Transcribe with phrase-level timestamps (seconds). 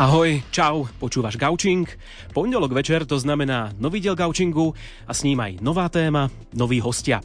[0.00, 1.84] Ahoj, čau, počúvaš Gaučing.
[2.32, 4.72] Pondelok večer to znamená nový diel Gaučingu
[5.04, 7.20] a s ním aj nová téma, noví hostia.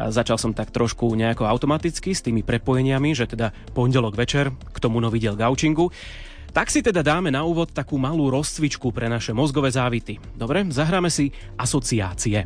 [0.00, 4.80] A začal som tak trošku nejako automaticky s tými prepojeniami, že teda pondelok večer k
[4.80, 5.92] tomu nový diel Gaučingu.
[6.50, 10.18] Tak si teda dáme na úvod takú malú rozcvičku pre naše mozgové závity.
[10.34, 12.42] Dobre, zahráme si asociácie.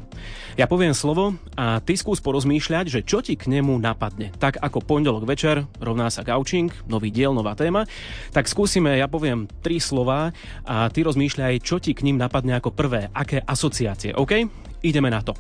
[0.61, 4.29] Ja poviem slovo a ty skús porozmýšľať, že čo ti k nemu napadne.
[4.37, 7.89] Tak ako pondelok večer rovná sa gaučing, nový diel, nová téma,
[8.29, 10.37] tak skúsime, ja poviem tri slova
[10.69, 14.13] a ty rozmýšľaj, čo ti k ním napadne ako prvé, aké asociácie.
[14.13, 14.45] OK?
[14.85, 15.33] Ideme na to.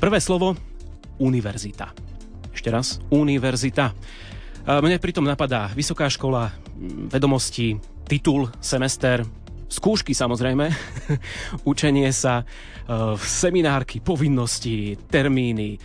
[0.00, 0.56] Prvé slovo
[1.20, 1.92] univerzita.
[2.56, 3.92] Ešte raz, univerzita.
[4.68, 6.52] Mne pritom napadá vysoká škola,
[7.08, 9.24] vedomosti, titul, semester,
[9.64, 10.68] skúšky samozrejme,
[11.72, 15.80] učenie sa, e, seminárky, povinnosti, termíny.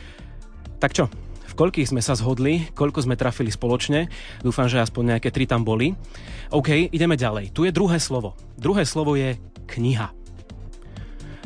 [0.84, 1.08] Tak čo,
[1.48, 4.12] v koľkých sme sa zhodli, koľko sme trafili spoločne.
[4.44, 5.96] Dúfam, že aspoň nejaké tri tam boli.
[6.52, 7.56] OK, ideme ďalej.
[7.56, 8.36] Tu je druhé slovo.
[8.60, 10.12] Druhé slovo je kniha.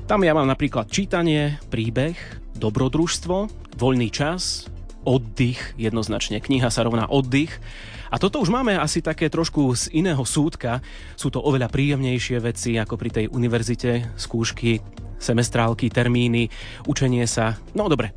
[0.10, 2.18] Tam ja mám napríklad čítanie, príbeh,
[2.58, 3.38] dobrodružstvo,
[3.78, 4.72] voľný čas,
[5.08, 6.44] oddych, jednoznačne.
[6.44, 7.64] Kniha sa rovná oddych.
[8.12, 10.84] A toto už máme asi také trošku z iného súdka.
[11.16, 14.84] Sú to oveľa príjemnejšie veci ako pri tej univerzite, skúšky,
[15.18, 16.52] semestrálky, termíny,
[16.88, 17.56] učenie sa.
[17.74, 18.12] No dobre,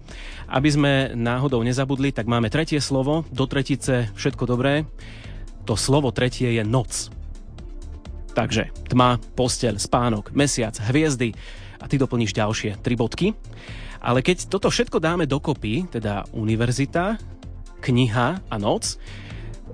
[0.50, 4.86] aby sme náhodou nezabudli, tak máme tretie slovo, do tretice všetko dobré.
[5.66, 7.10] To slovo tretie je noc.
[8.30, 11.34] Takže tma, posteľ, spánok, mesiac, hviezdy
[11.82, 13.34] a ty doplníš ďalšie tri bodky.
[14.00, 17.20] Ale keď toto všetko dáme dokopy, teda univerzita,
[17.80, 18.96] kniha a noc,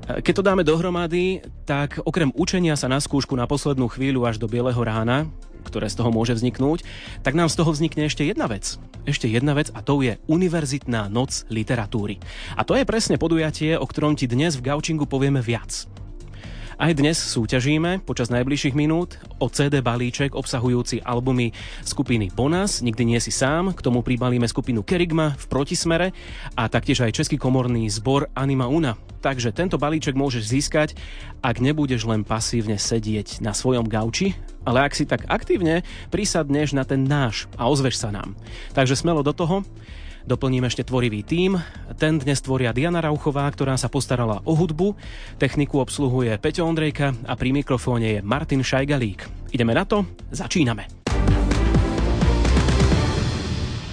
[0.07, 4.47] keď to dáme dohromady, tak okrem učenia sa na skúšku na poslednú chvíľu až do
[4.47, 5.27] bieleho rána,
[5.67, 6.87] ktoré z toho môže vzniknúť,
[7.27, 8.79] tak nám z toho vznikne ešte jedna vec.
[9.03, 12.23] Ešte jedna vec a to je Univerzitná noc literatúry.
[12.55, 15.91] A to je presne podujatie, o ktorom ti dnes v Gaučingu povieme viac.
[16.77, 23.17] Aj dnes súťažíme počas najbližších minút o CD balíček obsahujúci albumy skupiny Bonas, Nikdy nie
[23.17, 26.13] si sám, k tomu pribalíme skupinu Kerigma v protismere
[26.53, 28.93] a taktiež aj český komorný zbor Anima Una.
[29.25, 30.89] Takže tento balíček môžeš získať,
[31.41, 34.37] ak nebudeš len pasívne sedieť na svojom gauči,
[34.69, 35.81] ale ak si tak aktívne
[36.13, 38.37] prisadneš na ten náš a ozveš sa nám.
[38.77, 39.65] Takže smelo do toho.
[40.27, 41.55] Doplním ešte tvorivý tím.
[42.03, 44.99] Ten dnes tvoria Diana Rauchová, ktorá sa postarala o hudbu.
[45.39, 49.23] Techniku obsluhuje Peťo Ondrejka a pri mikrofóne je Martin Šajgalík.
[49.55, 50.03] Ideme na to,
[50.35, 50.91] začíname.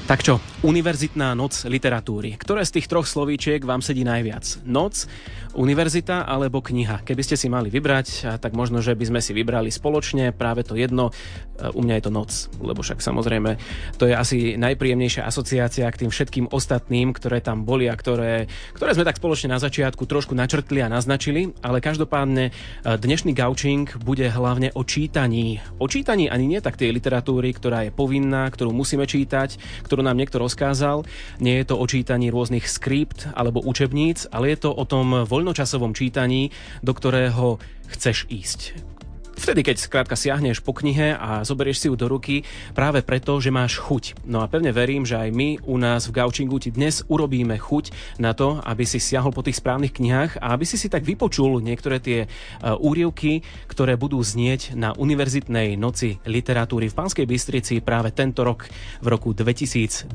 [0.09, 2.40] Tak čo, Univerzitná noc literatúry.
[2.40, 4.63] Ktoré z tých troch slovíčiek vám sedí najviac?
[4.63, 5.12] Noc,
[5.59, 7.03] univerzita alebo kniha?
[7.03, 10.79] Keby ste si mali vybrať, tak možno, že by sme si vybrali spoločne práve to
[10.79, 11.12] jedno.
[11.59, 12.31] E, u mňa je to noc,
[12.63, 13.59] lebo však samozrejme
[14.00, 18.95] to je asi najpríjemnejšia asociácia k tým všetkým ostatným, ktoré tam boli a ktoré, ktoré
[18.95, 22.51] sme tak spoločne na začiatku trošku načrtli a naznačili, ale každopádne e,
[22.88, 25.59] dnešný gaučing bude hlavne o čítaní.
[25.84, 30.16] O čítaní ani nie tak tej literatúry, ktorá je povinná, ktorú musíme čítať, ktorú nám
[30.16, 31.01] niekto rozkázal.
[31.41, 35.97] Nie je to o čítaní rôznych skript alebo učebníc, ale je to o tom voľnočasovom
[35.97, 36.53] čítaní,
[36.85, 37.57] do ktorého
[37.89, 38.92] chceš ísť
[39.33, 42.45] Vtedy, keď skrátka siahneš po knihe a zoberieš si ju do ruky
[42.77, 44.21] práve preto, že máš chuť.
[44.29, 48.17] No a pevne verím, že aj my u nás v Gaučingu ti dnes urobíme chuť
[48.21, 51.66] na to, aby si siahol po tých správnych knihách a aby si si tak vypočul
[51.66, 52.27] niektoré tie e,
[52.77, 58.69] úrievky, ktoré budú znieť na Univerzitnej noci literatúry v Banskej Bystrici práve tento rok
[59.01, 60.13] v roku 2023.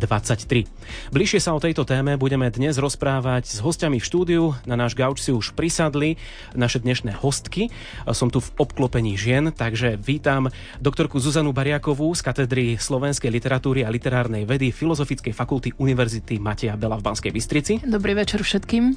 [1.11, 4.45] Bližšie sa o tejto téme budeme dnes rozprávať s hostiami v štúdiu.
[4.63, 6.15] Na náš gauč si už prisadli
[6.55, 7.75] naše dnešné hostky.
[8.15, 10.53] Som tu v obklopení umení žien, takže vítam
[10.85, 17.01] doktorku Zuzanu Bariakovú z katedry slovenskej literatúry a literárnej vedy Filozofickej fakulty Univerzity Mateja Bela
[17.01, 17.81] v Banskej Bystrici.
[17.89, 18.93] Dobrý večer všetkým.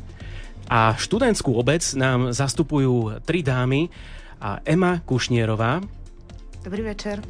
[0.68, 3.88] A študentskú obec nám zastupujú tri dámy
[4.44, 5.80] a Ema Kušnierová,
[6.62, 7.24] Dobrý večer.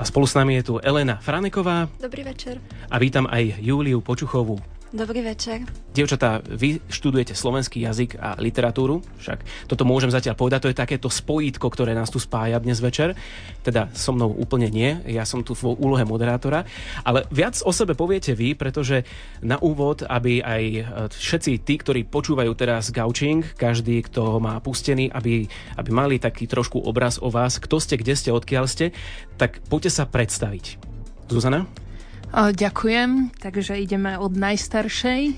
[0.00, 1.90] A spolu s nami je tu Elena Franeková.
[2.00, 2.62] Dobrý večer.
[2.88, 4.56] A vítam aj Júliu Počuchovú.
[4.90, 5.62] Dobrý večer.
[5.94, 11.06] Dievčatá, vy študujete slovenský jazyk a literatúru, však toto môžem zatiaľ povedať, to je takéto
[11.06, 13.14] spojítko, ktoré nás tu spája dnes večer.
[13.62, 16.66] Teda so mnou úplne nie, ja som tu vo úlohe moderátora,
[17.06, 19.06] ale viac o sebe poviete vy, pretože
[19.46, 25.06] na úvod, aby aj e, všetci tí, ktorí počúvajú teraz Gauching, každý, kto má pustený,
[25.14, 25.46] aby,
[25.78, 28.90] aby mali taký trošku obraz o vás, kto ste, kde ste, odkiaľ ste,
[29.38, 30.82] tak poďte sa predstaviť.
[31.30, 31.89] Zuzana?
[32.30, 35.34] Ďakujem, takže ideme od najstaršej.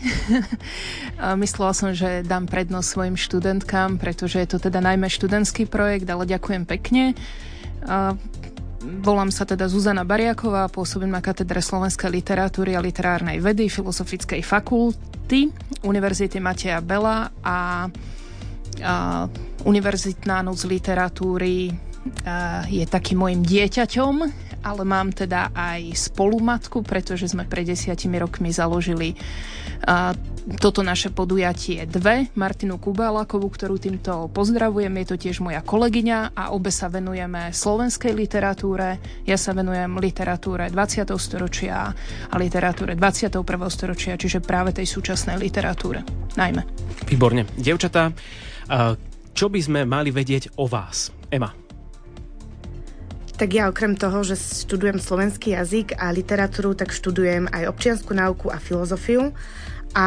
[1.42, 6.28] Myslela som, že dám prednosť svojim študentkám, pretože je to teda najmä študentský projekt, ale
[6.28, 7.16] ďakujem pekne.
[8.82, 15.48] Volám sa teda Zuzana Bariaková, pôsobím na katedre slovenskej literatúry a literárnej vedy Filozofickej fakulty
[15.86, 17.88] Univerzity Mateja Bela a,
[18.84, 18.94] a
[19.64, 21.70] Univerzitná noc literatúry
[22.66, 24.14] je takým môjim dieťaťom,
[24.62, 29.14] ale mám teda aj spolumatku, pretože sme pred desiatimi rokmi založili
[30.58, 36.50] toto naše podujatie dve, Martinu Kubálakovú, ktorú týmto pozdravujem, je to tiež moja kolegyňa a
[36.50, 38.98] obe sa venujeme slovenskej literatúre.
[39.22, 41.14] Ja sa venujem literatúre 20.
[41.14, 41.94] storočia
[42.30, 43.38] a literatúre 21.
[43.70, 46.02] storočia, čiže práve tej súčasnej literatúre
[46.34, 46.66] najmä.
[47.06, 47.46] Výborne.
[47.54, 48.10] Devčatá,
[49.34, 51.14] čo by sme mali vedieť o vás?
[51.30, 51.61] Ema.
[53.42, 58.54] Tak ja okrem toho, že študujem slovenský jazyk a literatúru, tak študujem aj občianskú náuku
[58.54, 59.34] a filozofiu.
[59.98, 60.06] A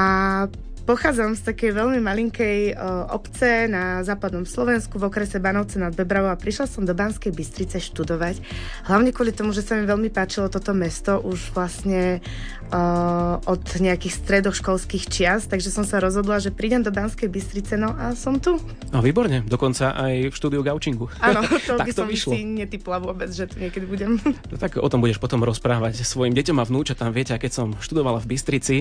[0.85, 6.29] Pochádzam z takej veľmi malinkej uh, obce na západnom Slovensku v okrese Banovce nad Bebravou
[6.29, 8.45] a prišla som do Banskej Bystrice študovať.
[8.85, 12.21] Hlavne kvôli tomu, že sa mi veľmi páčilo toto mesto už vlastne
[12.69, 17.89] uh, od nejakých stredoškolských čias, takže som sa rozhodla, že prídem do Banskej Bystrice, no
[17.97, 18.61] a som tu.
[18.93, 21.09] No výborne, dokonca aj v štúdiu Gaučingu.
[21.17, 22.37] Áno, to by som vyšlo.
[22.37, 24.21] si netypla vôbec, že tu niekedy budem.
[24.21, 27.09] No, tak o tom budeš potom rozprávať svojim deťom a vnúčatám.
[27.09, 28.75] Viete, keď som študovala v Bystrici,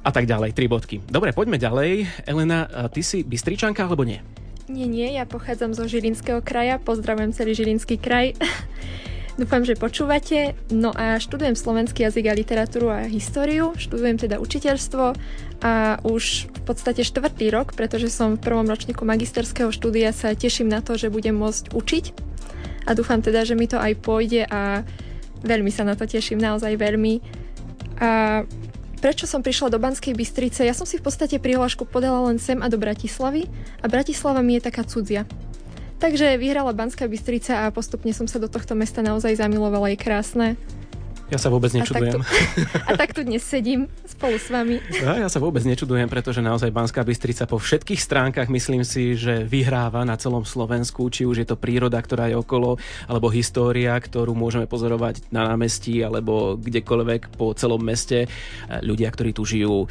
[0.00, 1.04] a tak ďalej, tri bodky.
[1.08, 2.08] Dobre, poďme ďalej.
[2.24, 4.24] Elena, ty si Bystričanka alebo nie?
[4.70, 8.38] Nie, nie, ja pochádzam zo Žilinského kraja, pozdravujem celý Žilinský kraj.
[9.40, 10.54] Dúfam, že počúvate.
[10.70, 15.16] No a študujem slovenský jazyk a literatúru a históriu, študujem teda učiteľstvo
[15.64, 20.68] a už v podstate štvrtý rok, pretože som v prvom ročníku magisterského štúdia sa teším
[20.68, 22.04] na to, že budem môcť učiť
[22.86, 24.82] a dúfam teda, že mi to aj pôjde a
[25.44, 27.20] veľmi sa na to teším, naozaj veľmi.
[28.00, 28.42] A
[29.00, 30.60] Prečo som prišla do Banskej Bystrice?
[30.60, 33.48] Ja som si v podstate prihlášku podala len sem a do Bratislavy
[33.80, 35.24] a Bratislava mi je taká cudzia.
[35.96, 40.48] Takže vyhrala Banská Bystrica a postupne som sa do tohto mesta naozaj zamilovala, je krásne.
[41.30, 42.26] Ja sa vôbec nečudujem.
[42.90, 44.82] A tak tu, a dnes sedím spolu s vami.
[44.98, 49.46] Ja, ja sa vôbec nečudujem, pretože naozaj Banská Bystrica po všetkých stránkach myslím si, že
[49.46, 54.34] vyhráva na celom Slovensku, či už je to príroda, ktorá je okolo, alebo história, ktorú
[54.34, 58.26] môžeme pozorovať na námestí alebo kdekoľvek po celom meste.
[58.66, 59.86] Ľudia, ktorí tu žijú,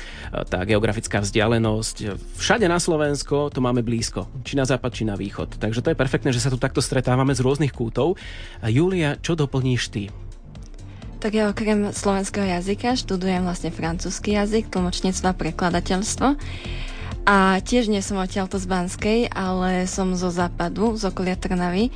[0.51, 2.19] tá geografická vzdialenosť.
[2.35, 5.56] Všade na Slovensko to máme blízko, či na západ, či na východ.
[5.56, 8.19] Takže to je perfektné, že sa tu takto stretávame z rôznych kútov.
[8.59, 10.12] Julia, čo doplníš ty?
[11.19, 16.27] Tak ja okrem slovenského jazyka študujem vlastne francúzsky jazyk, tlmočníctvo a prekladateľstvo.
[17.27, 21.92] A tiež nie som odtiaľto z Banskej, ale som zo západu, z okolia Trnavy.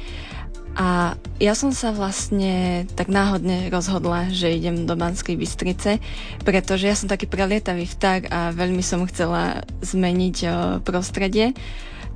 [0.76, 6.04] A ja som sa vlastne tak náhodne rozhodla, že idem do Banskej Bystrice,
[6.44, 10.38] pretože ja som taký prelietavý vták a veľmi som chcela zmeniť
[10.84, 11.56] prostredie,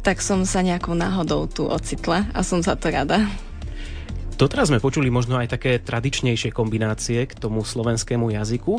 [0.04, 3.24] tak som sa nejakou náhodou tu ocitla a som za to rada.
[4.38, 8.78] Doteraz sme počuli možno aj také tradičnejšie kombinácie k tomu slovenskému jazyku.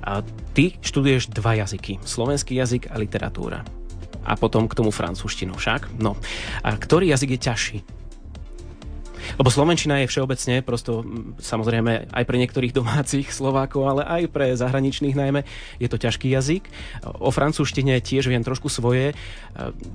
[0.00, 0.24] A
[0.56, 2.00] ty študuješ dva jazyky.
[2.00, 3.68] Slovenský jazyk a literatúra.
[4.24, 6.00] A potom k tomu francúzštinu však.
[6.00, 6.16] No.
[6.64, 7.78] A ktorý jazyk je ťažší?
[9.36, 11.04] Lebo Slovenčina je všeobecne, prosto
[11.36, 15.44] samozrejme aj pre niektorých domácich Slovákov, ale aj pre zahraničných najmä,
[15.84, 16.64] je to ťažký jazyk.
[17.20, 19.12] O francúzštine tiež viem trošku svoje.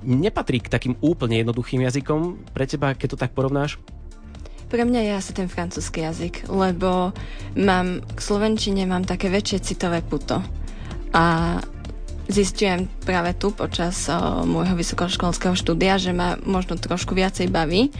[0.06, 3.82] Nepatrí k takým úplne jednoduchým jazykom pre teba, keď to tak porovnáš?
[4.70, 7.10] Pre mňa je asi ten francúzsky jazyk, lebo
[7.58, 10.38] mám k slovenčine mám také väčšie citové puto.
[11.10, 11.58] A
[12.30, 17.90] zistujem práve tu počas o, môjho vysokoškolského štúdia, že ma možno trošku viacej baví,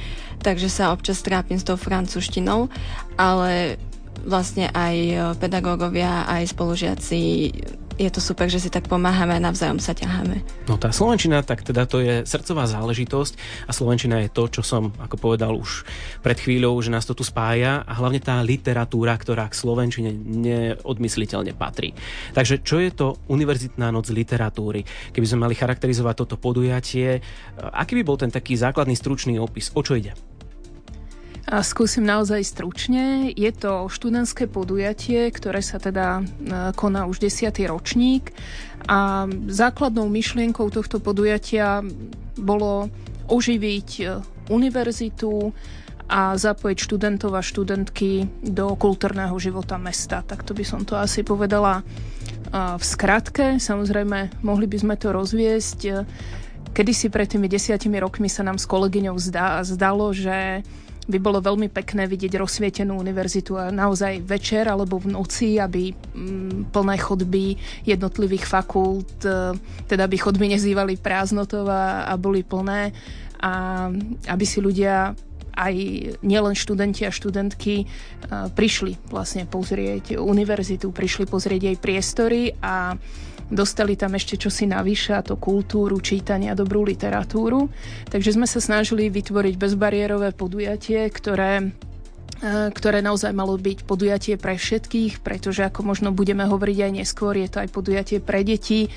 [0.46, 2.70] takže sa občas trápim s tou francúzštinou,
[3.18, 3.74] ale
[4.22, 7.50] vlastne aj pedagógovia, aj spolužiaci
[8.00, 10.40] je to super, že si tak pomáhame a navzájom sa ťaháme.
[10.64, 13.36] No tá Slovenčina, tak teda to je srdcová záležitosť
[13.68, 15.84] a Slovenčina je to, čo som, ako povedal už
[16.24, 21.52] pred chvíľou, že nás to tu spája a hlavne tá literatúra, ktorá k Slovenčine neodmysliteľne
[21.52, 21.92] patrí.
[22.32, 24.80] Takže čo je to Univerzitná noc literatúry?
[25.12, 27.20] Keby sme mali charakterizovať toto podujatie,
[27.60, 29.68] aký by bol ten taký základný stručný opis?
[29.76, 30.16] O čo ide?
[31.50, 33.34] A skúsim naozaj stručne.
[33.34, 38.30] Je to študentské podujatie, ktoré sa teda e, koná už desiatý ročník
[38.86, 41.82] a základnou myšlienkou tohto podujatia
[42.38, 42.86] bolo
[43.26, 44.02] oživiť e,
[44.46, 45.50] univerzitu
[46.06, 50.22] a zapojiť študentov a študentky do kultúrneho života mesta.
[50.22, 51.84] Takto by som to asi povedala e,
[52.78, 53.58] v skratke.
[53.58, 56.06] Samozrejme, mohli by sme to rozviesť.
[56.70, 60.62] Kedysi pred tými desiatimi rokmi sa nám s kolegyňou zdá, zdalo, že
[61.10, 66.70] by bolo veľmi pekné vidieť rozsvietenú univerzitu a naozaj večer alebo v noci, aby mm,
[66.70, 69.58] plné chodby jednotlivých fakult, e,
[69.90, 72.94] teda by chodby nezývali prázdnotov a, a boli plné.
[73.40, 73.88] A
[74.28, 75.16] aby si ľudia
[75.60, 75.74] aj
[76.22, 77.84] nielen študenti a študentky
[78.54, 82.94] prišli vlastne pozrieť univerzitu, prišli pozrieť jej priestory a
[83.50, 87.68] dostali tam ešte čosi navyše, a to kultúru, čítania, dobrú literatúru.
[88.08, 91.74] Takže sme sa snažili vytvoriť bezbariérové podujatie, ktoré
[92.40, 97.34] e, ktoré naozaj malo byť podujatie pre všetkých, pretože ako možno budeme hovoriť aj neskôr,
[97.36, 98.88] je to aj podujatie pre deti.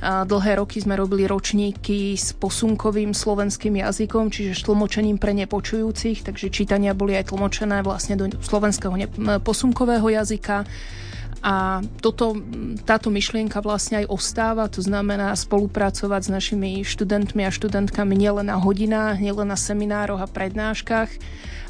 [0.00, 6.92] Dlhé roky sme robili ročníky s posunkovým slovenským jazykom, čiže tlmočením pre nepočujúcich, takže čítania
[6.92, 8.92] boli aj tlmočené vlastne do slovenského
[9.40, 10.68] posunkového jazyka.
[11.46, 12.34] A toto,
[12.82, 18.58] táto myšlienka vlastne aj ostáva, to znamená spolupracovať s našimi študentmi a študentkami nielen na
[18.58, 21.06] hodinách, nielen na seminároch a prednáškach,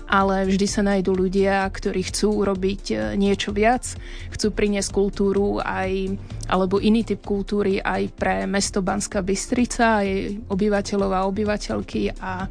[0.09, 4.01] ale vždy sa nájdú ľudia, ktorí chcú urobiť e, niečo viac,
[4.33, 6.15] chcú priniesť kultúru aj,
[6.49, 12.49] alebo iný typ kultúry aj pre mesto Banská Bystrica, aj obyvateľov a obyvateľky a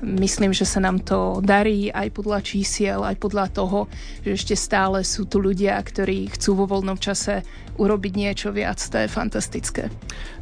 [0.00, 3.84] Myslím, že sa nám to darí aj podľa čísiel, aj podľa toho,
[4.24, 7.44] že ešte stále sú tu ľudia, ktorí chcú vo voľnom čase
[7.76, 8.80] urobiť niečo viac.
[8.80, 9.92] To je fantastické.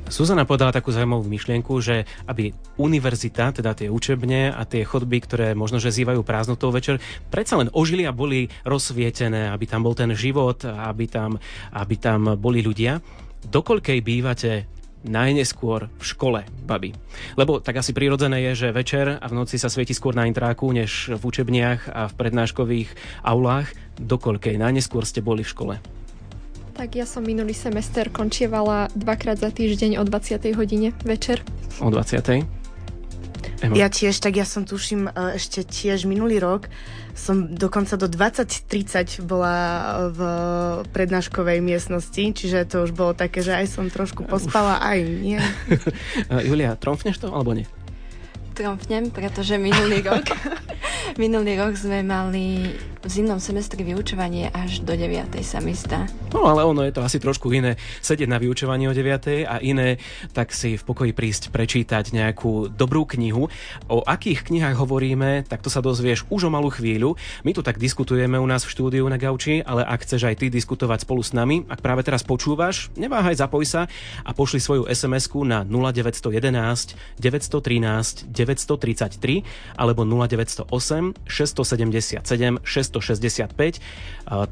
[0.08, 5.46] Suzana podala takú zaujímavú myšlienku, že aby univerzita, teda tie učebne a tie chodby, ktoré
[5.52, 10.14] možno, že zývajú prázdnotou večer, predsa len ožili a boli rozsvietené, aby tam bol ten
[10.16, 11.36] život, aby tam,
[11.74, 13.02] aby tam boli ľudia.
[13.52, 16.94] Dokoľkej bývate najneskôr v škole, babi.
[17.38, 20.70] Lebo tak asi prirodzené je, že večer a v noci sa svieti skôr na intráku,
[20.74, 22.90] než v učebniach a v prednáškových
[23.22, 23.70] aulách.
[23.98, 25.74] Dokoľkej najneskôr ste boli v škole?
[26.78, 30.54] Tak ja som minulý semester končievala dvakrát za týždeň o 20.
[30.54, 31.42] hodine večer.
[31.82, 32.57] O 20.
[33.58, 33.74] Ema.
[33.74, 36.70] Ja tiež, tak ja som tuším e, ešte tiež minulý rok
[37.18, 39.56] som dokonca do 20.30 bola
[40.14, 40.20] v
[40.94, 45.42] prednáškovej miestnosti, čiže to už bolo také, že aj som trošku pospala, aj nie.
[46.48, 47.66] Julia, tromfneš to alebo nie?
[48.54, 50.30] Tromfnem, pretože minulý rok
[51.22, 55.30] minulý rok sme mali v zimnom semestri vyučovanie až do 9.
[55.46, 56.10] sa mi zdá.
[56.34, 59.46] No ale ono je to asi trošku iné sedieť na vyučovaní o 9.
[59.46, 60.02] a iné
[60.34, 63.46] tak si v pokoji prísť prečítať nejakú dobrú knihu.
[63.86, 67.14] O akých knihách hovoríme, tak to sa dozvieš už o malú chvíľu.
[67.46, 70.46] My tu tak diskutujeme u nás v štúdiu na Gauči, ale ak chceš aj ty
[70.50, 73.86] diskutovať spolu s nami, ak práve teraz počúvaš, neváhaj, zapoj sa
[74.26, 83.80] a pošli svoju sms na 0911 913 933 alebo 0908 677 600 665.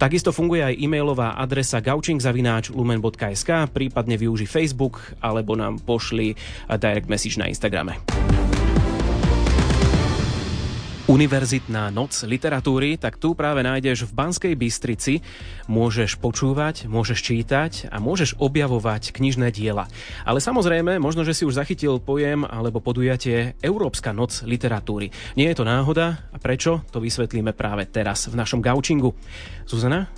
[0.01, 6.33] Takisto funguje aj e-mailová adresa gaučingzavináč lumen.sk, prípadne využi Facebook alebo nám pošli
[6.81, 8.01] direct message na Instagrame.
[11.17, 15.25] Univerzitná noc literatúry, tak tu práve nájdeš v Banskej Bystrici.
[15.65, 19.89] Môžeš počúvať, môžeš čítať a môžeš objavovať knižné diela.
[20.29, 25.09] Ale samozrejme, možno, že si už zachytil pojem alebo podujatie Európska noc literatúry.
[25.41, 26.85] Nie je to náhoda a prečo?
[26.93, 29.17] To vysvetlíme práve teraz v našom gaučingu.
[29.65, 30.13] Zuzana?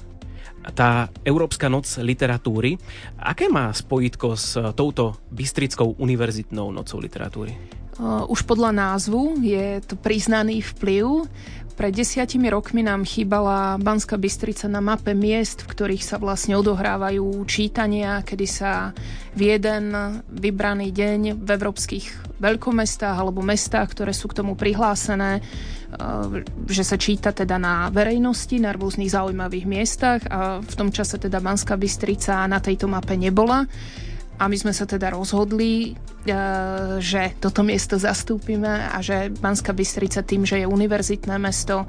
[0.75, 2.75] tá Európska noc literatúry.
[3.23, 7.79] Aké má spojitko s touto Bystrickou univerzitnou nocou literatúry?
[8.03, 11.27] Už podľa názvu je to priznaný vplyv.
[11.79, 17.39] Pred desiatimi rokmi nám chýbala Banská Bystrica na mape miest, v ktorých sa vlastne odohrávajú
[17.47, 18.91] čítania, kedy sa
[19.39, 19.95] v jeden
[20.27, 25.39] vybraný deň v európskych veľkomestách alebo mestách, ktoré sú k tomu prihlásené,
[26.67, 31.39] že sa číta teda na verejnosti, na rôznych zaujímavých miestach a v tom čase teda
[31.39, 33.71] Banská Bystrica na tejto mape nebola.
[34.39, 36.33] A my sme sa teda rozhodli, e,
[37.03, 41.85] že toto miesto zastúpime a že Banská Bystrica tým, že je univerzitné mesto,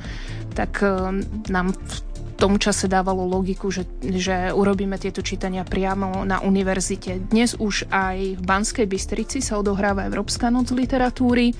[0.57, 1.21] tak e,
[1.53, 1.95] nám v
[2.39, 7.27] tom čase dávalo logiku, že, že urobíme tieto čítania priamo na univerzite.
[7.27, 11.51] Dnes už aj v Banskej Bystrici sa odohráva Európska noc literatúry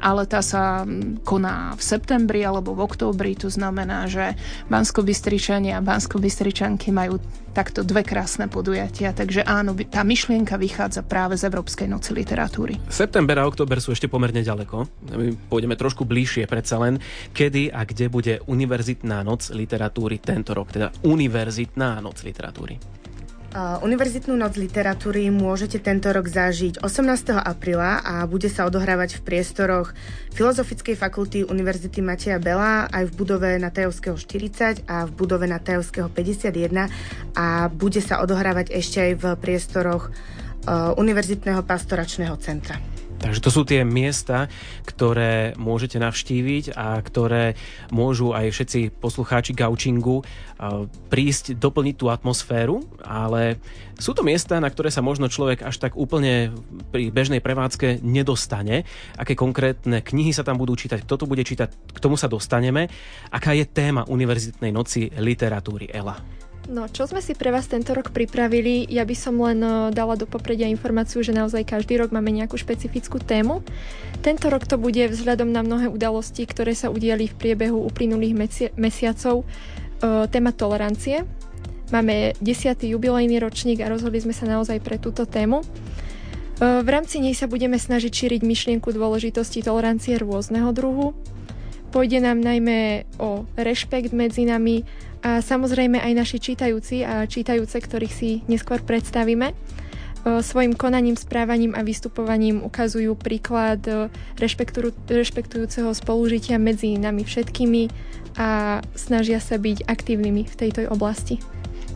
[0.00, 0.82] ale tá sa
[1.22, 4.34] koná v septembri alebo v októbri, to znamená, že
[4.68, 7.18] Bansko-Bystričania a Bansko-Bystričanky majú
[7.54, 12.82] takto dve krásne podujatia, takže áno, tá myšlienka vychádza práve z Európskej noci literatúry.
[12.90, 14.90] September a október sú ešte pomerne ďaleko.
[15.14, 16.98] My pôjdeme trošku bližšie predsa len,
[17.30, 23.03] kedy a kde bude Univerzitná noc literatúry tento rok, teda Univerzitná noc literatúry.
[23.54, 27.38] Univerzitnú noc literatúry môžete tento rok zažiť 18.
[27.38, 29.94] apríla a bude sa odohrávať v priestoroch
[30.34, 35.62] Filozofickej fakulty Univerzity Mateja Bela aj v budove na Tajovského 40 a v budove na
[35.62, 36.90] Tajovského 51
[37.38, 40.10] a bude sa odohrávať ešte aj v priestoroch
[40.98, 42.93] Univerzitného pastoračného centra.
[43.14, 44.52] Takže to sú tie miesta,
[44.84, 47.56] ktoré môžete navštíviť a ktoré
[47.88, 50.20] môžu aj všetci poslucháči gaučingu
[51.08, 53.56] prísť, doplniť tú atmosféru, ale
[53.96, 56.52] sú to miesta, na ktoré sa možno človek až tak úplne
[56.92, 58.84] pri bežnej prevádzke nedostane.
[59.16, 62.92] Aké konkrétne knihy sa tam budú čítať, kto to bude čítať, k tomu sa dostaneme.
[63.32, 66.43] Aká je téma Univerzitnej noci literatúry, Ela?
[66.64, 70.16] No, čo sme si pre vás tento rok pripravili, ja by som len uh, dala
[70.16, 73.60] do popredia informáciu, že naozaj každý rok máme nejakú špecifickú tému.
[74.24, 78.72] Tento rok to bude vzhľadom na mnohé udalosti, ktoré sa udiali v priebehu uplynulých mesi-
[78.80, 81.28] mesiacov, uh, téma tolerancie.
[81.92, 82.80] Máme 10.
[82.80, 85.60] jubilejný ročník a rozhodli sme sa naozaj pre túto tému.
[85.60, 91.12] Uh, v rámci nej sa budeme snažiť šíriť myšlienku dôležitosti tolerancie rôzneho druhu.
[91.92, 94.82] Pôjde nám najmä o rešpekt medzi nami
[95.24, 99.56] a samozrejme aj naši čítajúci a čítajúce, ktorých si neskôr predstavíme,
[100.24, 103.84] svojim konaním, správaním a vystupovaním ukazujú príklad
[105.08, 107.82] rešpektujúceho spolužitia medzi nami všetkými
[108.40, 111.40] a snažia sa byť aktívnymi v tejto oblasti.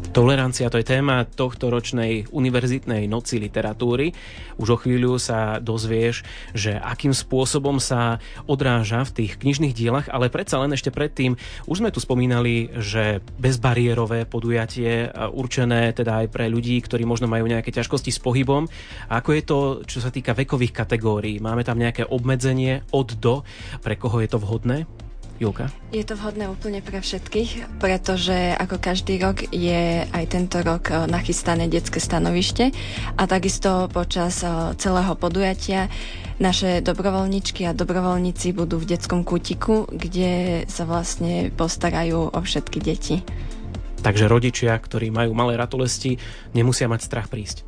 [0.09, 4.17] Tolerancia to je téma tohto ročnej univerzitnej noci literatúry.
[4.57, 10.33] Už o chvíľu sa dozvieš, že akým spôsobom sa odráža v tých knižných dielach, ale
[10.33, 11.39] predsa len ešte predtým,
[11.71, 17.47] už sme tu spomínali, že bezbariérové podujatie určené teda aj pre ľudí, ktorí možno majú
[17.47, 18.67] nejaké ťažkosti s pohybom.
[19.13, 21.39] A ako je to, čo sa týka vekových kategórií?
[21.39, 23.47] Máme tam nejaké obmedzenie od do,
[23.85, 24.89] pre koho je to vhodné?
[25.39, 25.71] Julka?
[25.95, 31.07] Je to vhodné úplne pre všetkých, pretože ako každý rok je aj tento rok e,
[31.07, 32.75] nachystané detské stanovište
[33.15, 35.87] a takisto počas e, celého podujatia
[36.43, 43.23] naše dobrovoľničky a dobrovoľníci budú v detskom kútiku, kde sa vlastne postarajú o všetky deti.
[43.99, 46.19] Takže rodičia, ktorí majú malé ratolesti,
[46.55, 47.68] nemusia mať strach prísť.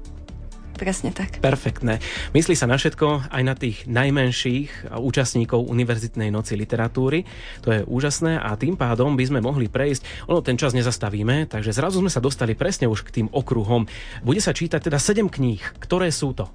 [0.81, 1.45] Presne tak.
[1.45, 2.01] Perfektné.
[2.33, 7.29] Myslí sa na všetko, aj na tých najmenších účastníkov Univerzitnej noci literatúry.
[7.61, 11.77] To je úžasné a tým pádom by sme mohli prejsť, ono ten čas nezastavíme, takže
[11.77, 13.85] zrazu sme sa dostali presne už k tým okruhom.
[14.25, 15.61] Bude sa čítať teda 7 kníh.
[15.85, 16.49] Ktoré sú to?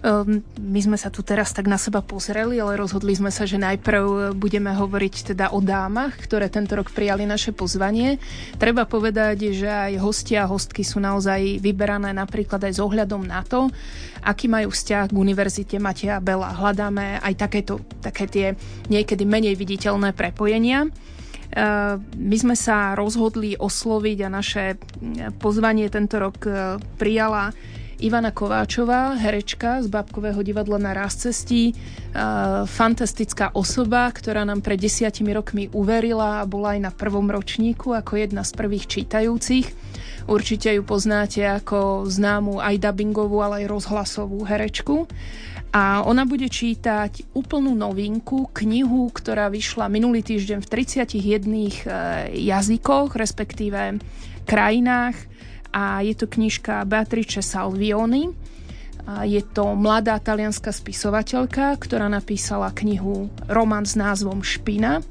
[0.00, 3.60] Ehm, my sme sa tu teraz tak na seba pozreli, ale rozhodli sme sa, že
[3.60, 8.16] najprv budeme hovoriť teda o dámach, ktoré tento rok prijali naše pozvanie.
[8.56, 13.44] Treba povedať, že aj hostia a hostky sú naozaj vyberané napríklad aj s ohľadom na
[13.44, 13.68] to,
[14.24, 16.48] aký majú vzťah k Univerzite Mateja Bela.
[16.48, 18.46] Hľadáme aj takéto, také tie
[18.88, 20.88] niekedy menej viditeľné prepojenia.
[20.88, 24.80] Ehm, my sme sa rozhodli osloviť a naše
[25.36, 27.52] pozvanie tento rok e, prijala
[28.00, 31.76] Ivana Kováčová, herečka z Babkového divadla na raz cestí,
[32.64, 38.16] fantastická osoba, ktorá nám pred desiatimi rokmi uverila a bola aj na prvom ročníku ako
[38.16, 39.66] jedna z prvých čítajúcich.
[40.24, 45.04] Určite ju poznáte ako známu aj dubbingovú, ale aj rozhlasovú herečku.
[45.70, 51.70] A ona bude čítať úplnú novinku, knihu, ktorá vyšla minulý týždeň v 31 e,
[52.48, 54.02] jazykoch, respektíve
[54.48, 55.14] krajinách
[55.70, 58.30] a je to knižka Beatrice Salvioni.
[59.26, 65.02] Je to mladá talianská spisovateľka, ktorá napísala knihu román s názvom Špina.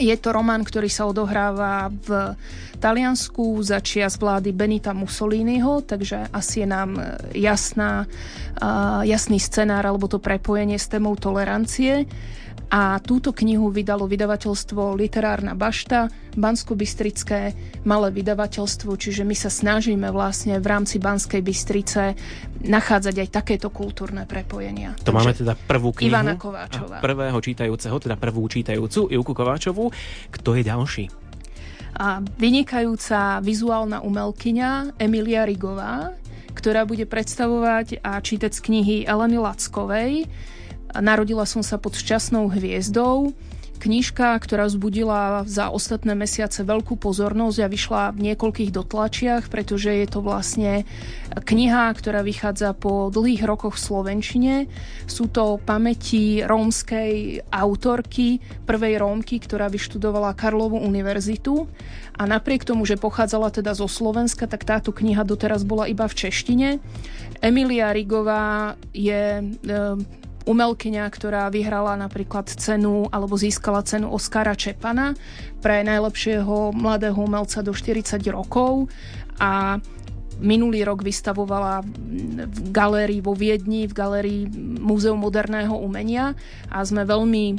[0.00, 2.32] Je to román, ktorý sa odohráva v
[2.80, 6.96] Taliansku za čias vlády Benita Mussoliniho, takže asi je nám
[7.36, 8.08] jasná,
[9.04, 12.08] jasný scenár alebo to prepojenie s témou tolerancie.
[12.70, 16.06] A túto knihu vydalo vydavateľstvo Literárna bašta,
[16.38, 22.14] Bansko-Bystrické malé vydavateľstvo, čiže my sa snažíme vlastne v rámci Banskej Bystrice
[22.62, 24.94] nachádzať aj takéto kultúrne prepojenia.
[25.02, 26.14] To Takže máme teda prvú knihu.
[26.14, 27.02] Ivana Kováčová.
[27.02, 29.90] Prvého čítajúceho, teda prvú čítajúcu, Ivku Kováčovú.
[30.30, 31.04] Kto je ďalší?
[31.98, 36.14] A vynikajúca vizuálna umelkyňa Emilia Rigová,
[36.54, 40.30] ktorá bude predstavovať a čítať z knihy Eleny Lackovej
[40.98, 43.30] Narodila som sa pod šťastnou hviezdou.
[43.80, 50.04] Knižka, ktorá vzbudila za ostatné mesiace veľkú pozornosť a vyšla v niekoľkých dotlačiach, pretože je
[50.04, 50.84] to vlastne
[51.32, 54.54] kniha, ktorá vychádza po dlhých rokoch v Slovenčine.
[55.08, 61.64] Sú to pamäti rómskej autorky, prvej Rómky, ktorá vyštudovala Karlovú univerzitu
[62.20, 66.20] a napriek tomu, že pochádzala teda zo Slovenska, tak táto kniha doteraz bola iba v
[66.20, 66.68] češtine.
[67.40, 69.44] Emilia Rigová je e,
[70.48, 75.12] umelkyňa, ktorá vyhrala napríklad cenu alebo získala cenu Oskara Čepana
[75.60, 78.88] pre najlepšieho mladého umelca do 40 rokov.
[79.40, 79.80] A
[80.40, 84.42] minulý rok vystavovala v galérii vo Viedni, v galérii
[84.80, 86.32] Múzeu moderného umenia.
[86.72, 87.56] A sme veľmi e,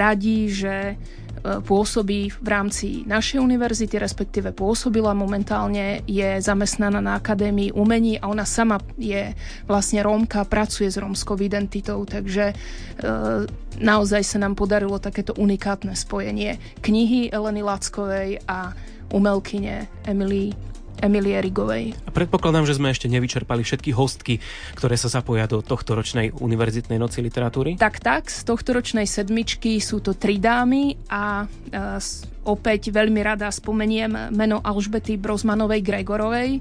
[0.00, 0.96] radi, že
[1.44, 8.48] pôsobí v rámci našej univerzity, respektíve pôsobila momentálne, je zamestnaná na Akadémii umení a ona
[8.48, 9.36] sama je
[9.68, 12.54] vlastne Rómka, pracuje s rómskou identitou, takže e,
[13.76, 18.72] naozaj sa nám podarilo takéto unikátne spojenie knihy Eleny Lackovej a
[19.12, 20.56] umelkyne Emily
[21.04, 21.92] Emilie Rigovej.
[22.08, 24.40] A predpokladám, že sme ešte nevyčerpali všetky hostky,
[24.72, 27.76] ktoré sa zapoja do tohto ročnej univerzitnej noci literatúry.
[27.76, 28.32] Tak, tak.
[28.32, 31.46] Z tohto ročnej sedmičky sú to tri dámy a e,
[32.48, 36.60] opäť veľmi rada spomeniem meno Alžbety Brozmanovej Gregorovej, e,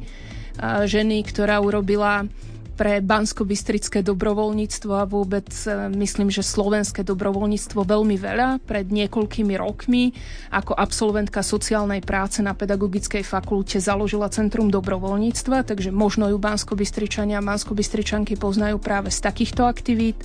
[0.84, 2.28] ženy, ktorá urobila
[2.74, 8.66] pre bansko-bystrické dobrovoľníctvo a vôbec e, myslím, že slovenské dobrovoľníctvo veľmi veľa.
[8.66, 10.10] Pred niekoľkými rokmi
[10.50, 17.46] ako absolventka sociálnej práce na Pedagogickej fakulte založila Centrum dobrovoľníctva, takže možno ju bansko-bystričania a
[17.46, 20.18] bansko-bystričanky poznajú práve z takýchto aktivít.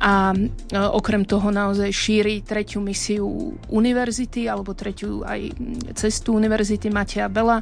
[0.00, 5.52] A e, okrem toho naozaj šíri tretiu misiu univerzity alebo tretiu aj
[5.92, 7.60] cestu univerzity Matia Bela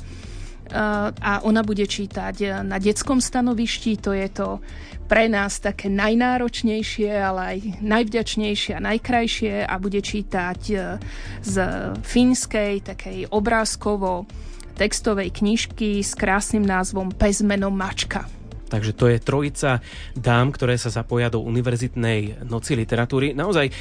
[1.21, 4.49] a ona bude čítať na detskom stanovišti, to je to
[5.07, 10.77] pre nás také najnáročnejšie, ale aj najvďačnejšie a najkrajšie a bude čítať e,
[11.47, 11.55] z
[12.03, 14.27] fínskej, takej obrázkovo
[14.75, 18.36] textovej knižky s krásnym názvom Pes menom Mačka.
[18.67, 19.79] Takže to je trojica
[20.19, 23.31] dám, ktoré sa zapoja do univerzitnej noci literatúry.
[23.31, 23.73] Naozaj e,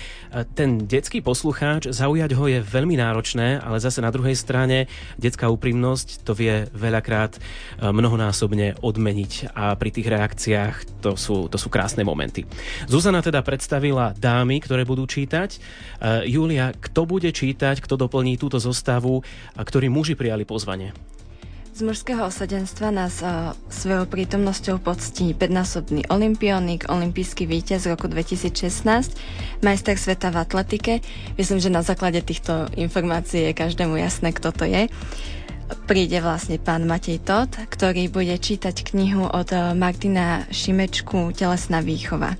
[0.54, 4.86] ten detský poslucháč, zaujať ho je veľmi náročné, ale zase na druhej strane
[5.18, 7.40] detská úprimnosť to vie veľakrát e,
[7.90, 12.46] mnohonásobne odmeniť a pri tých reakciách to sú, to sú krásne momenty.
[12.86, 15.58] Zuzana teda predstavila dámy, ktoré budú čítať.
[15.58, 15.60] E,
[16.30, 19.26] Julia, kto bude čítať, kto doplní túto zostavu
[19.58, 21.15] a ktorí muži prijali pozvanie?
[21.76, 28.80] Z mužského osadenstva nás uh, svojou prítomnosťou poctí 5-násobný olimpionik, olimpijský víťaz z roku 2016,
[29.60, 30.94] majster sveta v atletike.
[31.36, 34.88] Myslím, že na základe týchto informácií je každému jasné, kto to je.
[35.84, 42.40] Príde vlastne pán Matej Tot, ktorý bude čítať knihu od Martina Šimečku Telesná výchova.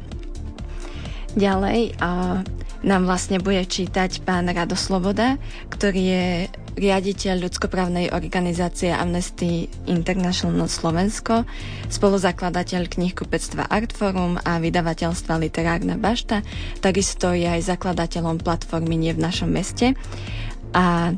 [1.36, 2.40] Ďalej uh,
[2.88, 5.36] nám vlastne bude čítať pán Rado Sloboda,
[5.68, 6.26] ktorý je
[6.76, 11.48] riaditeľ ľudskoprávnej organizácie Amnesty International Slovensko,
[11.88, 16.44] spoluzakladateľ knihkupectva Artforum a vydavateľstva Literárna bašta,
[16.84, 19.96] takisto je aj zakladateľom platformy Nie v našom meste.
[20.76, 21.16] A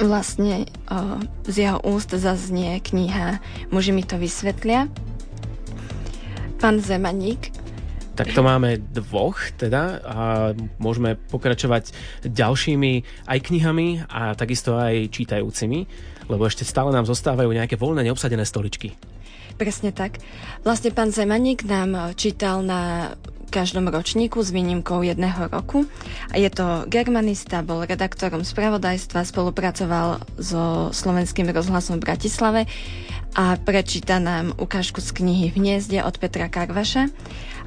[0.00, 4.86] vlastne o, z jeho úst zaznie kniha Muži mi to vysvetlia.
[6.58, 7.57] Pán Zemaník
[8.18, 10.18] tak to máme dvoch teda a
[10.82, 11.94] môžeme pokračovať
[12.26, 12.92] ďalšími
[13.30, 15.86] aj knihami a takisto aj čítajúcimi,
[16.26, 18.98] lebo ešte stále nám zostávajú nejaké voľné neobsadené stoličky.
[19.54, 20.18] Presne tak.
[20.66, 23.14] Vlastne pán Zemaník nám čítal na
[23.48, 25.88] každom ročníku s výnimkou jedného roku.
[26.36, 32.60] Je to germanista, bol redaktorom spravodajstva, spolupracoval so slovenským rozhlasom v Bratislave
[33.34, 37.08] a prečíta nám ukážku z knihy hniezde od Petra Karvaša.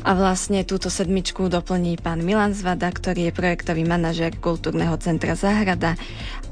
[0.02, 5.94] A vlastne túto sedmičku doplní pán Milan Zvada, ktorý je projektový manažer kultúrneho centra Záhrada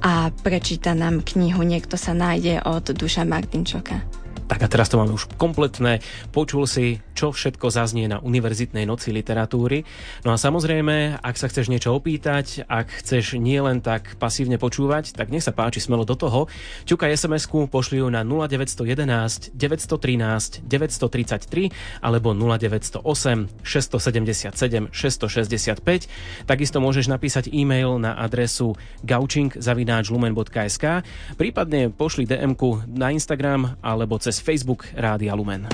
[0.05, 4.18] a prečíta nám knihu Niekto sa nájde od Duša Martinčoka.
[4.49, 6.01] Tak a teraz to máme už kompletné.
[6.33, 9.85] Počul si, čo všetko zaznie na Univerzitnej noci literatúry.
[10.25, 15.13] No a samozrejme, ak sa chceš niečo opýtať, ak chceš nie len tak pasívne počúvať,
[15.13, 16.49] tak nech sa páči smelo do toho.
[16.89, 23.05] Ťukaj SMS-ku, pošli ju na 0911 913 933 alebo 0908
[23.61, 26.49] 677 665.
[26.49, 28.73] Takisto môžeš napísať e-mail na adresu
[29.05, 30.85] gaučing.lumen.sk
[31.37, 35.67] prípadne pošli DM-ku na Instagram alebo cez Facebook Rádia Lumen.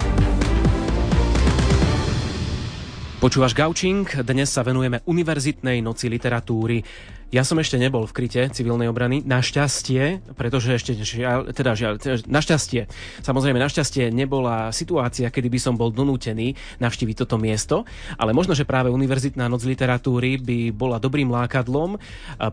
[3.25, 6.86] Počúvaš Gaučing, dnes sa venujeme Univerzitnej noci literatúry.
[7.34, 11.98] Ja som ešte nebol v kryte civilnej obrany, našťastie, pretože ešte, žiaľ, teda žiaľ,
[12.30, 12.88] našťastie,
[13.26, 17.84] samozrejme našťastie nebola situácia, kedy by som bol donútený navštíviť toto miesto,
[18.16, 21.98] ale možno, že práve Univerzitná noc literatúry by bola dobrým lákadlom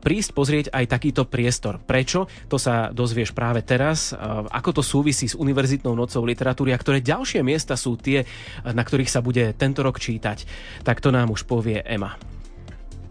[0.02, 1.78] prísť pozrieť aj takýto priestor.
[1.78, 2.26] Prečo?
[2.48, 4.10] To sa dozvieš práve teraz.
[4.50, 8.26] Ako to súvisí s Univerzitnou nocou literatúry a ktoré ďalšie miesta sú tie,
[8.66, 10.48] na ktorých sa bude tento rok čítať,
[10.82, 12.41] tak to nám už povie Ema.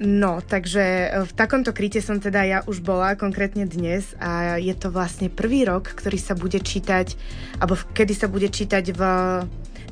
[0.01, 4.73] No, takže e, v takomto kryte som teda ja už bola konkrétne dnes a je
[4.73, 7.13] to vlastne prvý rok, ktorý sa bude čítať,
[7.61, 9.01] alebo kedy sa bude čítať v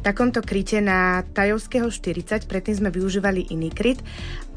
[0.01, 4.01] takomto kryte na Tajovského 40, predtým sme využívali iný kryt,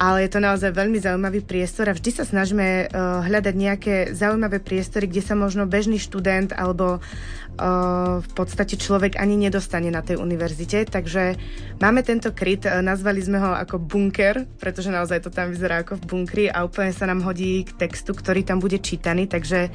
[0.03, 4.59] ale je to naozaj veľmi zaujímavý priestor a vždy sa snažíme uh, hľadať nejaké zaujímavé
[4.59, 10.19] priestory, kde sa možno bežný študent alebo uh, v podstate človek ani nedostane na tej
[10.19, 10.91] univerzite.
[10.91, 11.39] Takže
[11.79, 15.95] máme tento kryt, uh, nazvali sme ho ako bunker, pretože naozaj to tam vyzerá ako
[15.95, 19.71] v bunkri a úplne sa nám hodí k textu, ktorý tam bude čítaný, takže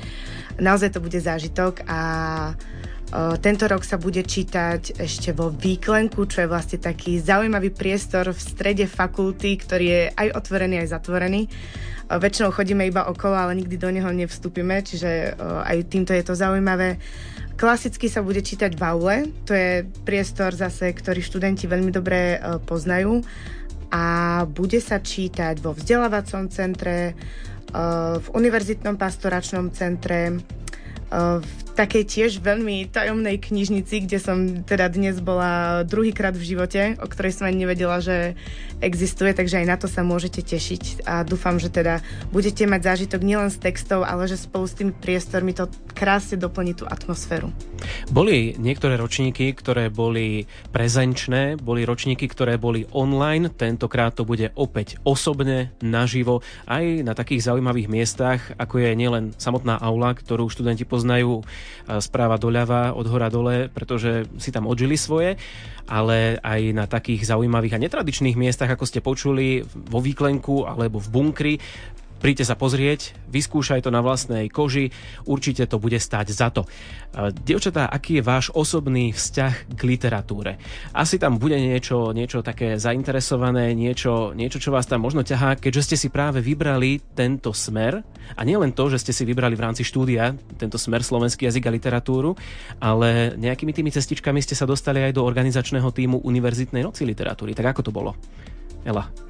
[0.61, 1.99] naozaj to bude zážitok a
[3.41, 8.41] tento rok sa bude čítať ešte vo Výklenku, čo je vlastne taký zaujímavý priestor v
[8.41, 11.49] strede fakulty, ktorý je aj otvorený, aj zatvorený.
[12.09, 17.01] Väčšinou chodíme iba okolo, ale nikdy do neho nevstúpime, čiže aj týmto je to zaujímavé.
[17.59, 23.25] Klasicky sa bude čítať v aule, to je priestor zase, ktorý študenti veľmi dobre poznajú
[23.89, 24.05] a
[24.49, 27.17] bude sa čítať vo vzdelávacom centre,
[28.21, 30.39] v univerzitnom pastoračnom centre,
[31.13, 37.07] v takej tiež veľmi tajomnej knižnici, kde som teda dnes bola druhýkrát v živote, o
[37.07, 38.35] ktorej som ani nevedela, že
[38.83, 42.03] existuje, takže aj na to sa môžete tešiť a dúfam, že teda
[42.35, 46.75] budete mať zážitok nielen z textov, ale že spolu s tými priestormi to krásne doplní
[46.75, 47.55] tú atmosféru.
[48.11, 54.99] Boli niektoré ročníky, ktoré boli prezenčné, boli ročníky, ktoré boli online, tentokrát to bude opäť
[55.07, 61.47] osobne, naživo, aj na takých zaujímavých miestach, ako je nielen samotná aula, ktorú študenti poznajú
[62.01, 65.37] správa doľava, od hora dole, pretože si tam odžili svoje,
[65.89, 71.09] ale aj na takých zaujímavých a netradičných miestach, ako ste počuli, vo výklenku alebo v
[71.09, 71.55] bunkri,
[72.19, 74.91] Príďte sa pozrieť, vyskúšaj to na vlastnej koži,
[75.23, 76.67] určite to bude stať za to.
[77.47, 80.59] Dievčatá, aký je váš osobný vzťah k literatúre?
[80.91, 85.95] Asi tam bude niečo, niečo také zainteresované, niečo, niečo, čo vás tam možno ťahá, keďže
[85.95, 88.03] ste si práve vybrali tento smer,
[88.37, 91.73] a nielen to, že ste si vybrali v rámci štúdia tento smer slovenský jazyk a
[91.73, 92.37] literatúru,
[92.83, 97.57] ale nejakými tými cestičkami ste sa dostali aj do organizačného týmu Univerzitnej noci literatúry.
[97.57, 98.13] Tak ako to bolo?
[98.85, 99.28] Ela.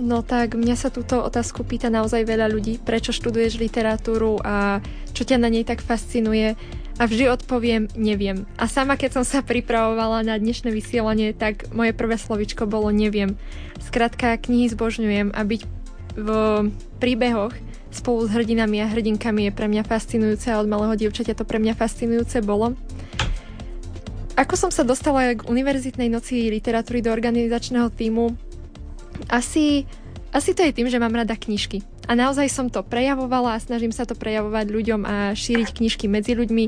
[0.00, 4.80] No tak mňa sa túto otázku pýta naozaj veľa ľudí, prečo študuješ literatúru a
[5.12, 6.56] čo ťa na nej tak fascinuje.
[6.96, 8.48] A vždy odpoviem, neviem.
[8.56, 13.36] A sama keď som sa pripravovala na dnešné vysielanie, tak moje prvé slovičko bolo neviem.
[13.76, 15.62] Skrátka, knihy zbožňujem a byť
[16.16, 16.28] v
[16.96, 17.52] príbehoch
[17.92, 21.60] spolu s hrdinami a hrdinkami je pre mňa fascinujúce a od malého dievčaťa to pre
[21.60, 22.72] mňa fascinujúce bolo.
[24.40, 28.32] Ako som sa dostala k Univerzitnej noci literatúry do organizačného týmu,
[29.28, 29.84] asi,
[30.30, 31.82] asi to je tým, že mám rada knižky.
[32.10, 36.34] A naozaj som to prejavovala a snažím sa to prejavovať ľuďom a šíriť knižky medzi
[36.34, 36.64] ľuďmi,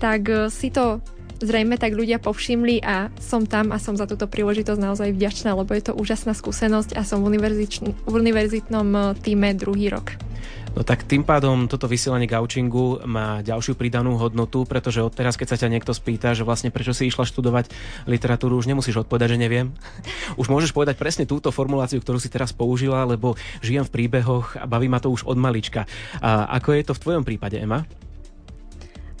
[0.00, 1.04] tak eh, si to
[1.40, 5.72] zrejme tak ľudia povšimli a som tam a som za túto príležitosť naozaj vďačná, lebo
[5.72, 10.29] je to úžasná skúsenosť a som v, v univerzitnom eh, týme druhý rok.
[10.70, 15.60] No tak tým pádom toto vysielanie gaučingu má ďalšiu pridanú hodnotu, pretože odteraz, keď sa
[15.66, 17.74] ťa niekto spýta, že vlastne prečo si išla študovať
[18.06, 19.74] literatúru, už nemusíš odpovedať, že neviem.
[20.40, 24.64] Už môžeš povedať presne túto formuláciu, ktorú si teraz použila, lebo žijem v príbehoch a
[24.64, 25.90] baví ma to už od malička.
[26.22, 27.84] A ako je to v tvojom prípade, Ema?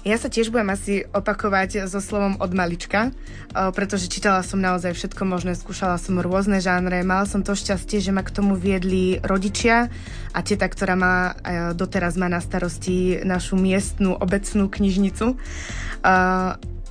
[0.00, 3.12] Ja sa tiež budem asi opakovať so slovom od malička,
[3.52, 8.08] pretože čítala som naozaj všetko možné, skúšala som rôzne žánre, mala som to šťastie, že
[8.08, 9.92] ma k tomu viedli rodičia
[10.32, 11.36] a teta, ktorá má
[11.76, 15.36] doteraz má na starosti našu miestnú obecnú knižnicu.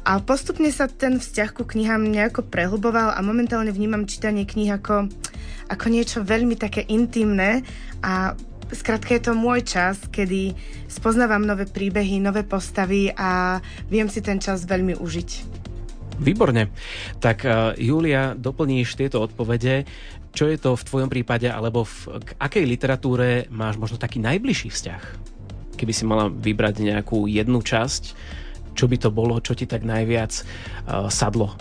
[0.05, 5.09] A postupne sa ten vzťah ku knihám nejako prehlboval a momentálne vnímam čítanie kníh ako,
[5.65, 7.65] ako niečo veľmi také intimné
[8.05, 8.37] a
[8.69, 10.53] Skrátka je to môj čas, kedy
[10.85, 13.57] spoznávam nové príbehy, nové postavy a
[13.89, 15.29] viem si ten čas veľmi užiť.
[16.21, 16.69] Výborne.
[17.17, 19.89] Tak uh, Julia, doplníš tieto odpovede.
[20.29, 24.69] Čo je to v tvojom prípade, alebo v, k akej literatúre máš možno taký najbližší
[24.69, 25.03] vzťah?
[25.73, 28.03] Keby si mala vybrať nejakú jednu časť,
[28.77, 31.57] čo by to bolo, čo ti tak najviac uh, sadlo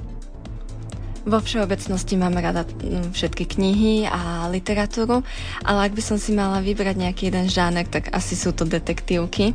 [1.28, 5.20] vo všeobecnosti mám rada mm, všetky knihy a literatúru,
[5.62, 9.52] ale ak by som si mala vybrať nejaký jeden žáner, tak asi sú to detektívky.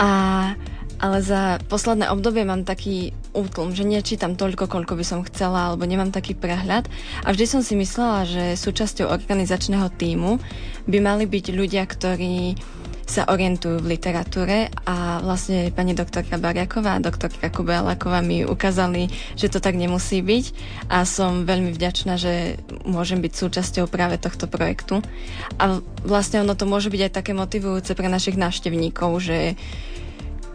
[0.00, 0.10] A,
[0.98, 5.86] ale za posledné obdobie mám taký útlm, že nečítam toľko, koľko by som chcela, alebo
[5.86, 6.88] nemám taký prehľad.
[7.22, 10.42] A vždy som si myslela, že súčasťou organizačného týmu
[10.88, 12.58] by mali byť ľudia, ktorí
[13.04, 19.52] sa orientujú v literatúre a vlastne pani doktorka Bariaková a doktorka Kubeláková mi ukázali, že
[19.52, 20.44] to tak nemusí byť
[20.88, 22.56] a som veľmi vďačná, že
[22.88, 25.04] môžem byť súčasťou práve tohto projektu.
[25.60, 29.38] A vlastne ono to môže byť aj také motivujúce pre našich návštevníkov, že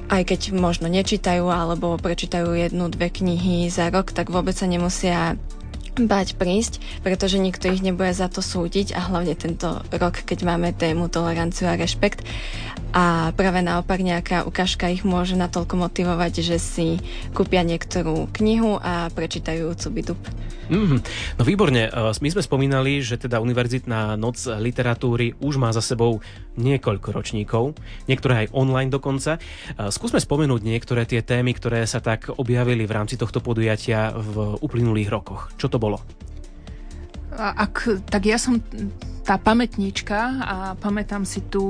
[0.10, 5.38] aj keď možno nečítajú alebo prečítajú jednu, dve knihy za rok, tak vôbec sa nemusia
[5.98, 10.76] báť prísť, pretože nikto ich nebude za to súdiť a hlavne tento rok, keď máme
[10.76, 12.26] tému toleranciu a rešpekt.
[12.90, 16.88] A práve naopak nejaká ukážka ich môže natoľko motivovať, že si
[17.38, 20.18] kúpia niektorú knihu a prečítajú Cubidup.
[20.70, 21.00] Mm-hmm.
[21.42, 26.22] No výborne, e, my sme spomínali, že teda Univerzitná noc literatúry už má za sebou
[26.62, 27.74] niekoľko ročníkov,
[28.06, 29.38] niektoré aj online dokonca.
[29.38, 34.62] E, skúsme spomenúť niektoré tie témy, ktoré sa tak objavili v rámci tohto podujatia v
[34.62, 35.50] uplynulých rokoch.
[35.58, 35.89] Čo to bolo?
[37.40, 38.60] Ak, tak ja som
[39.24, 41.62] tá pamätníčka a pamätám si tu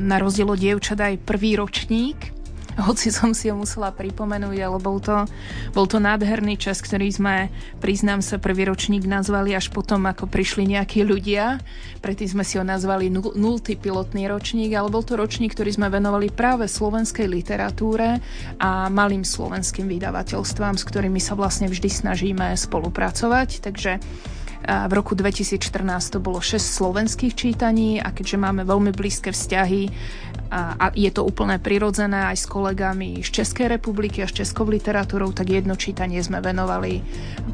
[0.00, 2.32] na rozdiel od dievčat aj prvý ročník,
[2.80, 5.28] hoci som si ho musela pripomenúť, ale bol to,
[5.76, 10.66] bol to nádherný čas, ktorý sme, priznám sa, prvý ročník nazvali až potom, ako prišli
[10.66, 11.60] nejakí ľudia.
[12.00, 16.32] Predtým sme si ho nazvali nultý pilotný ročník, ale bol to ročník, ktorý sme venovali
[16.32, 18.18] práve slovenskej literatúre
[18.56, 23.60] a malým slovenským vydavateľstvám, s ktorými sa vlastne vždy snažíme spolupracovať.
[23.60, 23.92] Takže
[24.60, 25.56] v roku 2014
[26.12, 29.88] to bolo 6 slovenských čítaní a keďže máme veľmi blízke vzťahy
[30.50, 35.30] a je to úplne prirodzené aj s kolegami z Českej republiky a s českou literatúrou,
[35.30, 36.98] tak jedno čítanie sme venovali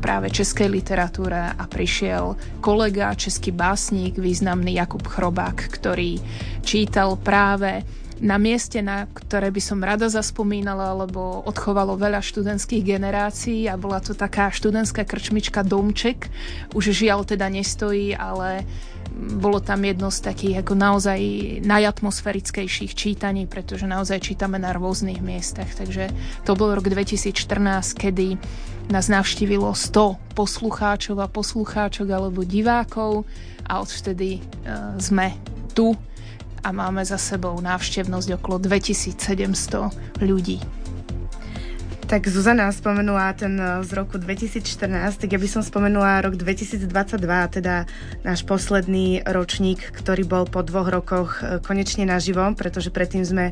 [0.00, 6.16] práve českej literatúre a prišiel kolega, český básnik, významný Jakub Chrobák, ktorý
[6.64, 7.84] čítal práve
[8.16, 14.00] na mieste, na ktoré by som rada zaspomínala, lebo odchovalo veľa študentských generácií a bola
[14.00, 16.32] to taká študentská krčmička Domček.
[16.72, 18.64] Už žiaľ teda nestojí, ale
[19.16, 21.20] bolo tam jedno z takých ako naozaj
[21.64, 25.72] najatmosférickejších čítaní, pretože naozaj čítame na rôznych miestach.
[25.72, 26.12] Takže
[26.44, 27.32] to bol rok 2014,
[27.96, 28.36] kedy
[28.92, 33.24] nás navštívilo 100 poslucháčov a poslucháčok alebo divákov
[33.66, 35.34] a odvtedy uh, sme
[35.74, 35.96] tu
[36.62, 40.58] a máme za sebou návštevnosť okolo 2700 ľudí.
[42.06, 46.86] Tak Zuzana spomenula ten e, z roku 2014, tak ja by som spomenula rok 2022,
[47.58, 47.82] teda
[48.22, 53.50] náš posledný ročník, ktorý bol po dvoch rokoch e, konečne naživo, pretože predtým sme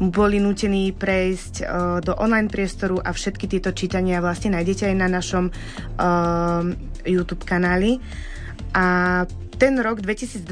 [0.00, 1.66] boli nutení prejsť uh,
[2.00, 5.52] do online priestoru a všetky tieto čítania vlastne nájdete aj na našom
[7.04, 8.00] YouTube kanáli.
[8.72, 9.28] A
[9.60, 10.48] ten rok 2022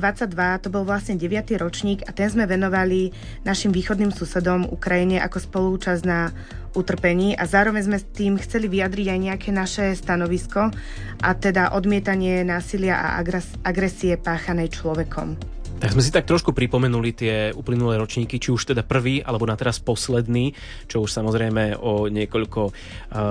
[0.60, 1.56] to bol vlastne 9.
[1.56, 3.08] ročník a ten sme venovali
[3.40, 6.28] našim východným susedom Ukrajine ako spolúčasť na
[6.76, 10.68] utrpení a zároveň sme s tým chceli vyjadriť aj nejaké naše stanovisko
[11.24, 13.24] a teda odmietanie násilia a
[13.64, 15.40] agresie páchanej človekom.
[15.80, 19.56] Tak sme si tak trošku pripomenuli tie uplynulé ročníky, či už teda prvý, alebo na
[19.56, 20.52] teraz posledný,
[20.84, 22.72] čo už samozrejme o niekoľko uh,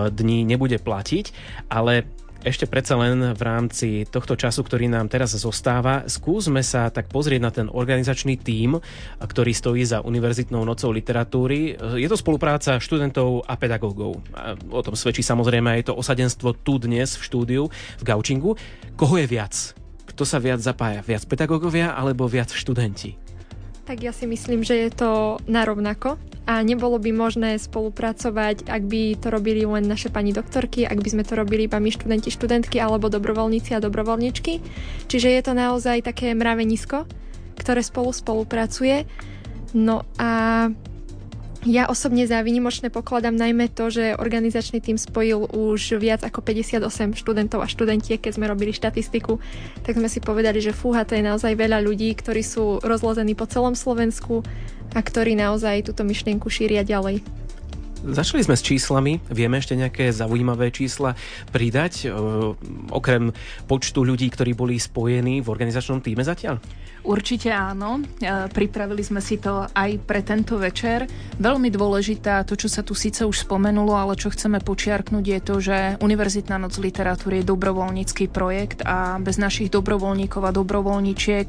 [0.10, 1.26] dní nebude platiť,
[1.70, 2.08] ale
[2.45, 7.41] ešte predsa len v rámci tohto času, ktorý nám teraz zostáva, skúsme sa tak pozrieť
[7.41, 8.78] na ten organizačný tím,
[9.19, 11.76] ktorý stojí za Univerzitnou nocou literatúry.
[11.97, 14.21] Je to spolupráca študentov a pedagógov.
[14.69, 18.54] O tom svedčí samozrejme aj to osadenstvo tu dnes v štúdiu v Gaučingu.
[18.93, 19.54] Koho je viac?
[20.08, 21.04] Kto sa viac zapája?
[21.04, 23.17] Viac pedagógovia alebo viac študenti?
[23.88, 29.19] Tak ja si myslím, že je to narovnako a nebolo by možné spolupracovať, ak by
[29.19, 32.79] to robili len naše pani doktorky, ak by sme to robili iba my študenti, študentky
[32.79, 34.63] alebo dobrovoľníci a dobrovoľničky.
[35.12, 37.03] Čiže je to naozaj také mravenisko,
[37.60, 39.03] ktoré spolu spolupracuje.
[39.75, 40.71] No a
[41.67, 47.12] ja osobne za výnimočné pokladám najmä to, že organizačný tým spojil už viac ako 58
[47.19, 49.36] študentov a študentiek, keď sme robili štatistiku,
[49.83, 53.51] tak sme si povedali, že fúha, to je naozaj veľa ľudí, ktorí sú rozlození po
[53.51, 54.47] celom Slovensku
[54.97, 57.21] a ktorí naozaj túto myšlienku šíria ďalej.
[57.97, 59.17] Začali sme s číslami.
[59.29, 61.17] Vieme ešte nejaké zaujímavé čísla
[61.49, 62.13] pridať, e,
[62.93, 63.33] okrem
[63.65, 66.62] počtu ľudí, ktorí boli spojení v organizačnom týme zatiaľ?
[67.01, 68.03] Určite áno.
[68.21, 71.10] E, pripravili sme si to aj pre tento večer.
[71.41, 75.55] Veľmi dôležitá, to, čo sa tu síce už spomenulo, ale čo chceme počiarknúť, je to,
[75.57, 81.47] že Univerzitná noc literatúry je dobrovoľnícky projekt a bez našich dobrovoľníkov a dobrovoľníčiek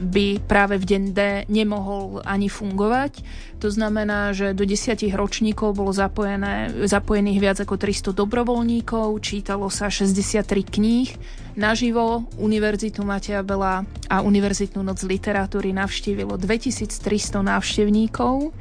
[0.00, 3.20] by práve v deň D nemohol ani fungovať.
[3.60, 9.88] To znamená, že do desiatich ročníkov bolo zapojené, zapojených viac ako 300 dobrovoľníkov, čítalo sa
[9.88, 11.10] 63 kníh.
[11.56, 18.52] Naživo Univerzitu Mateja Bela a Univerzitnú noc literatúry navštívilo 2300 návštevníkov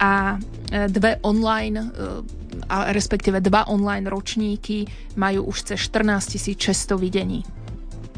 [0.00, 0.40] a
[0.72, 1.86] e, dve online e,
[2.72, 4.88] a respektíve dva online ročníky
[5.20, 7.44] majú už cez 14 600 videní.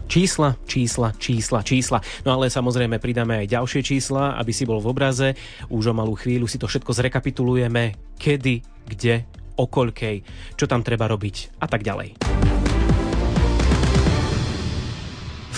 [0.09, 2.01] Čísla, čísla, čísla, čísla.
[2.25, 5.37] No ale samozrejme pridáme aj ďalšie čísla, aby si bol v obraze.
[5.69, 9.29] Už o malú chvíľu si to všetko zrekapitulujeme, kedy, kde,
[9.61, 10.17] o koľkej,
[10.57, 12.28] čo tam treba robiť a tak ďalej.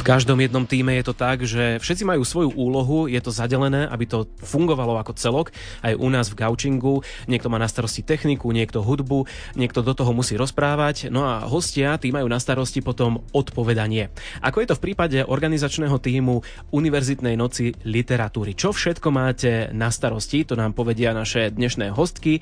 [0.00, 3.84] V každom jednom týme je to tak, že všetci majú svoju úlohu, je to zadelené,
[3.84, 5.52] aby to fungovalo ako celok.
[5.84, 9.28] Aj u nás v Gaučingu niekto má na starosti techniku, niekto hudbu,
[9.60, 14.08] niekto do toho musí rozprávať, no a hostia tí majú na starosti potom odpovedanie.
[14.40, 16.40] Ako je to v prípade organizačného týmu
[16.72, 18.56] Univerzitnej noci literatúry?
[18.56, 20.48] Čo všetko máte na starosti?
[20.48, 22.40] To nám povedia naše dnešné hostky.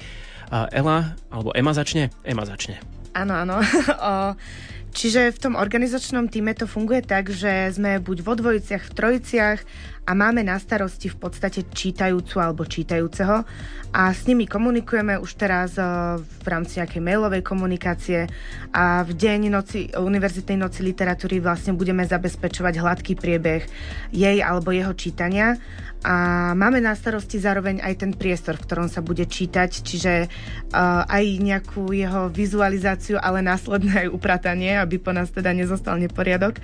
[0.54, 2.14] Ela, alebo Ema začne?
[2.22, 2.78] Ema začne.
[3.18, 3.58] Áno, áno.
[4.98, 9.58] Čiže v tom organizačnom týme to funguje tak, že sme buď vo dvojiciach, v trojiciach
[10.02, 13.46] a máme na starosti v podstate čítajúcu alebo čítajúceho.
[13.94, 15.86] A s nimi komunikujeme už teraz eh,
[16.18, 18.26] v rámci nejakej mailovej komunikácie.
[18.74, 23.70] A v deň noci, Univerzitnej noci literatúry vlastne budeme zabezpečovať hladký priebeh
[24.10, 25.62] jej alebo jeho čítania
[25.98, 26.14] a
[26.54, 31.24] máme na starosti zároveň aj ten priestor, v ktorom sa bude čítať, čiže uh, aj
[31.42, 36.62] nejakú jeho vizualizáciu, ale následné aj upratanie, aby po nás teda nezostal neporiadok.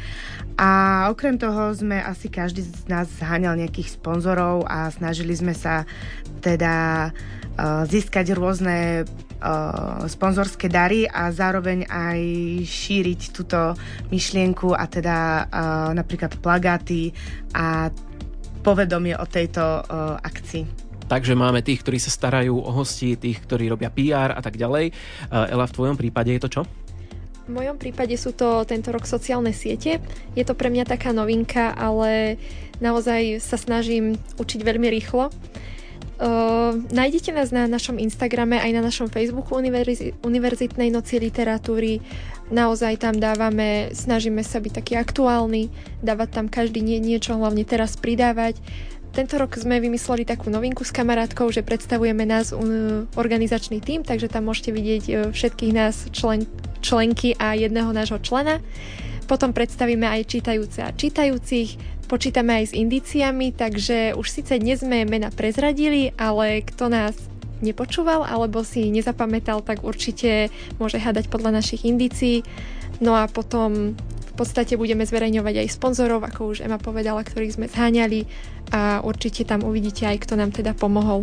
[0.54, 0.70] A
[1.10, 5.82] okrem toho sme asi každý z nás zháňal nejakých sponzorov a snažili sme sa
[6.38, 12.20] teda uh, získať rôzne uh, sponzorské dary a zároveň aj
[12.70, 13.74] šíriť túto
[14.14, 15.42] myšlienku a teda uh,
[15.90, 17.10] napríklad plagáty
[17.50, 17.90] a
[18.64, 20.64] povedomie o tejto uh, akcii.
[21.04, 24.96] Takže máme tých, ktorí sa starajú o hosti, tých, ktorí robia PR a tak ďalej.
[25.28, 26.62] Uh, Ela, v tvojom prípade je to čo?
[27.44, 30.00] V mojom prípade sú to tento rok sociálne siete.
[30.32, 32.40] Je to pre mňa taká novinka, ale
[32.80, 35.28] naozaj sa snažím učiť veľmi rýchlo.
[36.14, 41.98] Uh, nájdete nás na našom Instagrame aj na našom Facebooku Univerzi- Univerzitnej noci literatúry.
[42.54, 45.74] Naozaj tam dávame, snažíme sa byť taký aktuálny,
[46.06, 48.62] dávať tam každý nie, niečo, hlavne teraz pridávať.
[49.10, 52.60] Tento rok sme vymysleli takú novinku s kamarátkou, že predstavujeme nás uh,
[53.18, 56.46] organizačný tím, takže tam môžete vidieť uh, všetkých nás člen,
[56.78, 58.62] členky a jedného nášho člena.
[59.24, 65.08] Potom predstavíme aj čítajúce a čítajúcich, počítame aj s indíciami, takže už síce dnes sme
[65.08, 67.16] mena prezradili, ale kto nás
[67.64, 72.44] nepočúval alebo si nezapamätal, tak určite môže hádať podľa našich indícií.
[73.00, 77.66] No a potom v podstate budeme zverejňovať aj sponzorov, ako už Ema povedala, ktorých sme
[77.70, 78.26] zháňali
[78.74, 81.22] a určite tam uvidíte aj, kto nám teda pomohol.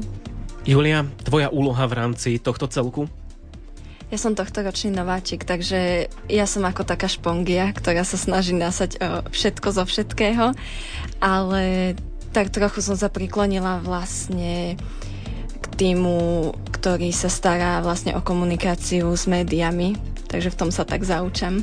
[0.63, 3.09] Julia, tvoja úloha v rámci tohto celku?
[4.11, 8.99] Ja som tohto ročný nováčik, takže ja som ako taká špongia, ktorá sa snaží nasať
[8.99, 10.51] o všetko zo všetkého,
[11.23, 11.95] ale
[12.35, 14.75] tak trochu som sa priklonila vlastne
[15.63, 19.95] k týmu, ktorý sa stará vlastne o komunikáciu s médiami,
[20.31, 21.59] takže v tom sa tak zaučam.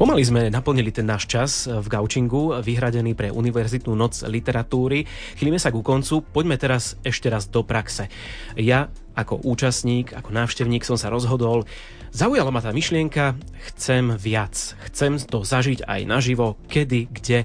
[0.00, 5.04] Pomaly sme naplnili ten náš čas v Gaučingu, vyhradený pre Univerzitnú noc literatúry.
[5.36, 8.08] Chýlime sa ku koncu, poďme teraz ešte raz do praxe.
[8.56, 11.68] Ja ako účastník, ako návštevník som sa rozhodol,
[12.10, 13.38] zaujala ma tá myšlienka,
[13.70, 17.38] chcem viac, chcem to zažiť aj naživo, kedy, kde,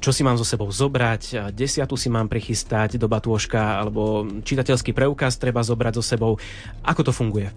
[0.00, 5.36] čo si mám so sebou zobrať, desiatu si mám prichystať do batôžka, alebo čitateľský preukaz
[5.36, 6.40] treba zobrať so sebou.
[6.80, 7.52] Ako to funguje?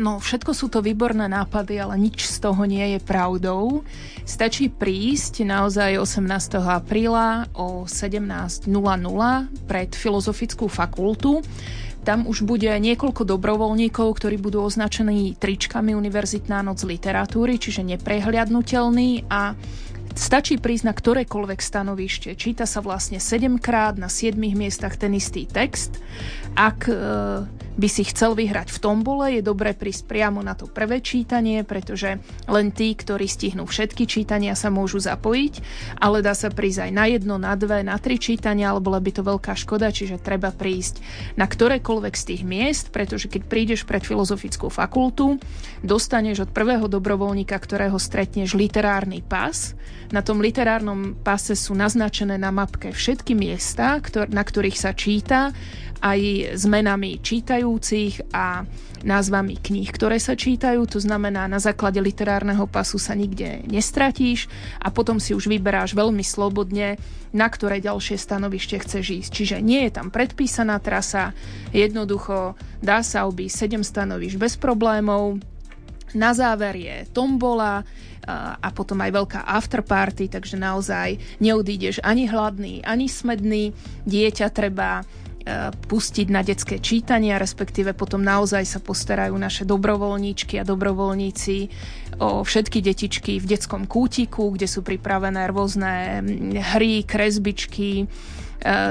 [0.00, 3.84] No, všetko sú to výborné nápady, ale nič z toho nie je pravdou.
[4.24, 6.64] Stačí prísť naozaj 18.
[6.64, 8.72] apríla o 17.00
[9.68, 11.44] pred Filozofickú fakultu.
[12.02, 19.54] Tam už bude niekoľko dobrovoľníkov, ktorí budú označení tričkami Univerzitná noc literatúry, čiže neprehliadnutelný a
[20.12, 22.36] Stačí prísť na ktorékoľvek stanovište.
[22.36, 25.96] Číta sa vlastne 7 krát na 7 miestach ten istý text.
[26.52, 26.96] Ak e,
[27.72, 32.20] by si chcel vyhrať v tombole, je dobré prísť priamo na to prvé čítanie, pretože
[32.44, 35.54] len tí, ktorí stihnú všetky čítania, sa môžu zapojiť,
[35.96, 39.10] ale dá sa prísť aj na jedno, na dve, na tri čítania, ale bola by
[39.10, 41.00] to veľká škoda, čiže treba prísť
[41.40, 45.40] na ktorékoľvek z tých miest, pretože keď prídeš pred filozofickú fakultu,
[45.80, 49.72] dostaneš od prvého dobrovoľníka, ktorého stretneš literárny pas.
[50.12, 53.96] Na tom literárnom pase sú naznačené na mapke všetky miesta,
[54.28, 55.56] na ktorých sa číta
[56.02, 57.22] aj s menami
[57.62, 58.66] čítajúcich a
[59.06, 60.82] názvami kníh, ktoré sa čítajú.
[60.90, 64.50] To znamená, na základe literárneho pasu sa nikde nestratíš
[64.82, 66.98] a potom si už vyberáš veľmi slobodne,
[67.30, 69.30] na ktoré ďalšie stanovište chceš ísť.
[69.30, 71.34] Čiže nie je tam predpísaná trasa,
[71.70, 75.38] jednoducho dá sa obísť 7 stanovišť bez problémov,
[76.12, 77.80] na záver je tombola
[78.62, 83.74] a potom aj veľká afterparty, takže naozaj neodídeš ani hladný, ani smedný.
[84.06, 85.02] Dieťa treba
[85.86, 91.56] pustiť na detské čítania, respektíve potom naozaj sa postarajú naše dobrovoľníčky a dobrovoľníci
[92.18, 96.20] o všetky detičky v detskom kútiku, kde sú pripravené rôzne
[96.74, 98.06] hry, kresbičky, e,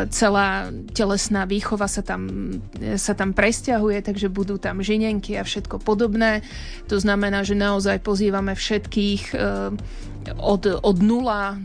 [0.09, 2.55] celá telesná výchova sa tam,
[2.97, 6.41] sa tam presťahuje, takže budú tam žinenky a všetko podobné.
[6.89, 9.37] To znamená, že naozaj pozývame všetkých e,
[10.37, 11.57] od, od nula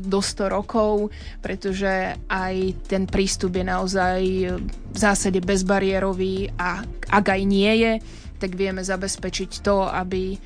[0.00, 1.08] do 100 rokov,
[1.40, 4.20] pretože aj ten prístup je naozaj
[4.68, 7.92] v zásade bezbariérový a ak aj nie je,
[8.38, 10.38] tak vieme zabezpečiť to, aby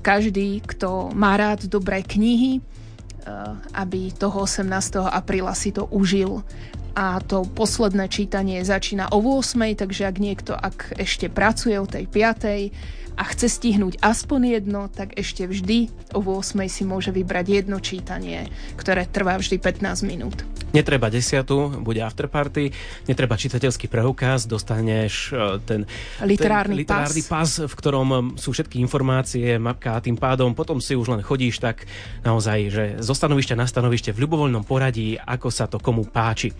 [0.00, 2.60] každý, kto má rád dobré knihy,
[3.76, 4.64] aby toho 18.
[5.06, 6.42] apríla si to užil
[6.96, 12.10] a to posledné čítanie začína o 8, takže ak niekto, ak ešte pracuje o tej
[12.10, 17.76] 5 a chce stihnúť aspoň jedno, tak ešte vždy o 8 si môže vybrať jedno
[17.76, 18.48] čítanie,
[18.80, 20.40] ktoré trvá vždy 15 minút.
[20.70, 22.70] Netreba desiatu, bude afterparty,
[23.10, 25.80] netreba čitateľský preukaz, dostaneš e, ten
[26.22, 27.60] literárny, ten literárny pas.
[27.60, 28.08] pas, v ktorom
[28.38, 31.84] sú všetky informácie, mapka a tým pádom potom si už len chodíš tak
[32.22, 36.54] naozaj, že zo stanovišťa na stanovište v ľubovoľnom poradí, ako sa to komu páči.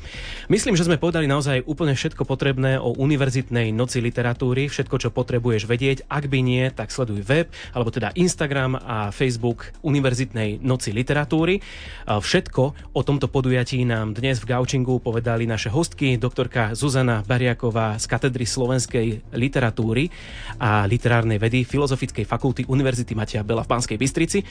[0.50, 5.70] Myslím, že sme povedali naozaj úplne všetko potrebné o univerzitnej noci literatúry, všetko, čo potrebuješ
[5.70, 6.10] vedieť.
[6.10, 11.62] Ak by nie, tak sleduj web, alebo teda Instagram a Facebook Univerzitnej noci literatúry.
[12.10, 18.10] Všetko o tomto podujatí nám dnes v Gaučingu povedali naše hostky, doktorka Zuzana Bariaková z
[18.10, 20.10] katedry slovenskej literatúry
[20.58, 24.42] a literárnej vedy Filozofickej fakulty Univerzity Matia Bela v Banskej Bystrici.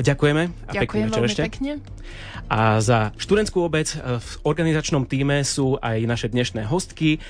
[0.00, 1.42] Ďakujeme a Ďakujem pekný večer ešte.
[1.50, 1.72] Pekne.
[2.48, 7.20] A za študentskú obec v organizačnom týme sú aj naše dnešné hostky.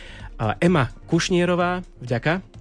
[0.60, 2.51] Ema Kušnierová, vďaka.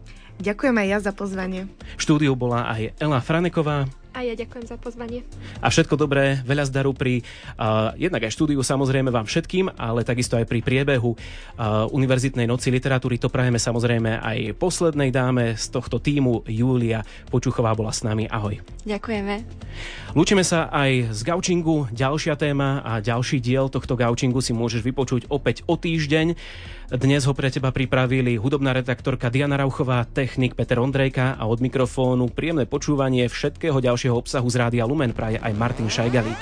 [0.42, 1.70] Ďakujem aj ja za pozvanie.
[1.96, 3.86] V štúdiu bola aj Ela Franeková.
[4.12, 5.24] A ja ďakujem za pozvanie.
[5.64, 7.24] A všetko dobré, veľa zdaru pri
[7.56, 12.76] uh, jednak aj štúdiu samozrejme vám všetkým, ale takisto aj pri priebehu uh, Univerzitnej noci
[12.76, 13.16] literatúry.
[13.24, 16.44] To prajeme samozrejme aj poslednej dáme z tohto týmu.
[16.44, 18.28] Julia Počuchová bola s nami.
[18.28, 18.60] Ahoj.
[18.84, 19.48] Ďakujeme.
[20.12, 21.88] Lúčime sa aj z Gaučingu.
[21.96, 26.36] Ďalšia téma a ďalší diel tohto Gaučingu si môžeš vypočuť opäť o týždeň.
[26.92, 32.28] Dnes ho pre teba pripravili hudobná redaktorka Diana Rauchová, technik Peter Ondrejka a od mikrofónu
[32.28, 36.36] príjemné počúvanie všetkého ďalšieho obsahu z Rádia Lumen praje aj Martin Šajgalík.